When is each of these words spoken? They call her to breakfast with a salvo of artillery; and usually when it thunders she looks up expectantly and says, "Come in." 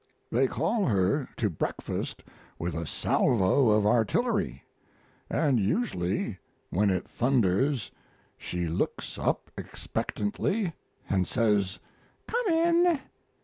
They 0.31 0.47
call 0.47 0.87
her 0.87 1.29
to 1.37 1.47
breakfast 1.51 2.23
with 2.57 2.73
a 2.73 2.87
salvo 2.87 3.69
of 3.69 3.85
artillery; 3.85 4.63
and 5.29 5.59
usually 5.59 6.39
when 6.71 6.89
it 6.89 7.07
thunders 7.07 7.91
she 8.35 8.67
looks 8.67 9.19
up 9.19 9.51
expectantly 9.55 10.73
and 11.07 11.27
says, 11.27 11.77
"Come 12.27 12.47
in." 12.49 12.99